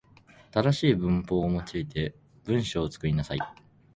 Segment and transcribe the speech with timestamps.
[0.49, 2.15] 正しい文法を用いて
[2.45, 3.39] 文章を作りなさい。